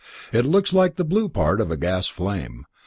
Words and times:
It 0.33 0.45
looks 0.47 0.73
like 0.73 0.95
the 0.95 1.03
blue 1.05 1.29
part 1.29 1.61
of 1.61 1.69
a 1.69 1.77
gas 1.77 2.07
flame. 2.07 2.65